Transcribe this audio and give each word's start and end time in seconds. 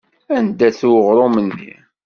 Anda-t 0.37 0.81
uɣrum-nni? 0.89 1.73